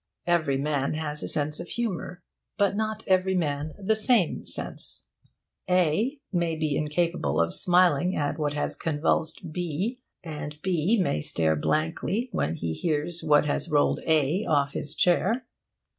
Every 0.25 0.57
man 0.57 0.95
has 0.95 1.21
a 1.21 1.27
sense 1.27 1.59
of 1.59 1.67
humour, 1.67 2.23
but 2.57 2.75
not 2.75 3.03
every 3.05 3.35
man 3.35 3.73
the 3.77 3.95
same 3.95 4.47
sense. 4.47 5.05
A 5.69 6.19
may 6.33 6.55
be 6.55 6.75
incapable 6.75 7.39
of 7.39 7.53
smiling 7.53 8.15
at 8.15 8.39
what 8.39 8.53
has 8.53 8.75
convulsed 8.75 9.51
B, 9.53 9.99
and 10.23 10.59
B 10.63 10.99
may 10.99 11.21
stare 11.21 11.55
blankly 11.55 12.29
when 12.31 12.55
he 12.55 12.73
hears 12.73 13.21
what 13.23 13.45
has 13.45 13.69
rolled 13.69 13.99
A 14.07 14.43
off 14.47 14.73
his 14.73 14.95
chair. 14.95 15.45